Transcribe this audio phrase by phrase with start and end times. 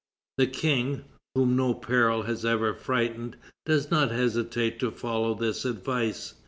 [0.39, 1.05] The King,
[1.35, 6.33] whom no peril has ever frightened, does not hesitate to follow this advice.